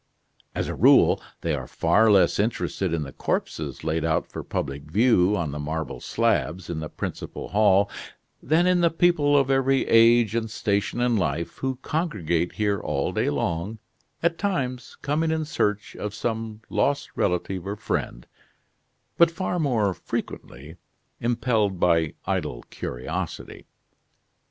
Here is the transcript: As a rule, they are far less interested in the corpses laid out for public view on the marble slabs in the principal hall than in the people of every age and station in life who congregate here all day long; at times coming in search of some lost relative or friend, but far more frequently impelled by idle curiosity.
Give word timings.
As 0.55 0.67
a 0.67 0.73
rule, 0.73 1.21
they 1.41 1.53
are 1.53 1.67
far 1.67 2.09
less 2.09 2.39
interested 2.39 2.91
in 2.91 3.03
the 3.03 3.11
corpses 3.13 3.83
laid 3.83 4.03
out 4.03 4.25
for 4.25 4.41
public 4.43 4.89
view 4.89 5.37
on 5.37 5.51
the 5.51 5.59
marble 5.59 5.99
slabs 5.99 6.71
in 6.71 6.79
the 6.79 6.89
principal 6.89 7.49
hall 7.49 7.87
than 8.41 8.65
in 8.65 8.81
the 8.81 8.89
people 8.89 9.37
of 9.37 9.51
every 9.51 9.87
age 9.87 10.33
and 10.33 10.49
station 10.49 11.01
in 11.01 11.17
life 11.17 11.57
who 11.59 11.75
congregate 11.83 12.53
here 12.53 12.79
all 12.79 13.11
day 13.11 13.29
long; 13.29 13.77
at 14.23 14.39
times 14.39 14.97
coming 15.03 15.29
in 15.29 15.45
search 15.45 15.95
of 15.95 16.15
some 16.15 16.61
lost 16.67 17.11
relative 17.15 17.67
or 17.67 17.75
friend, 17.75 18.25
but 19.19 19.29
far 19.29 19.59
more 19.59 19.93
frequently 19.93 20.77
impelled 21.19 21.79
by 21.79 22.15
idle 22.25 22.63
curiosity. 22.71 23.67